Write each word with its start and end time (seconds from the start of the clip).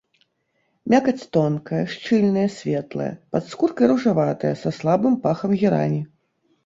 Мякаць 0.93 1.27
тонкая, 1.35 1.81
шчыльная, 1.93 2.47
светлая, 2.57 3.09
пад 3.37 3.43
скуркай 3.53 3.87
ружаватая, 3.95 4.53
са 4.63 4.69
слабым 4.83 5.13
пахам 5.27 5.51
герані. 5.63 6.01